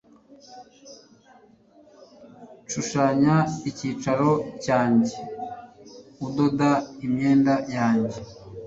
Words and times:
shushanya 2.71 3.35
icyicaro 3.69 4.31
cyanjye, 4.65 5.17
udoda 6.25 6.69
imyenda 7.05 7.53
yanjye 7.75 8.19